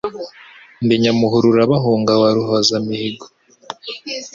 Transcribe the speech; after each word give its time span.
Ndi 0.83 0.95
Nyamuhurura 1.03 1.61
bahunga, 1.71 2.11
wa 2.21 2.29
Ruhozamihigo, 2.37 3.25